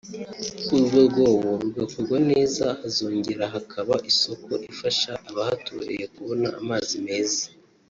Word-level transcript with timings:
uru 0.77 0.97
rwobo 1.07 1.49
rugakorwa 1.63 2.17
neza 2.31 2.65
hazongera 2.79 3.43
hakaba 3.53 3.93
isoko 4.11 4.51
ifasha 4.71 5.11
abahaturiye 5.29 6.03
kubona 6.15 6.47
amazi 6.59 6.95
meza 7.07 7.43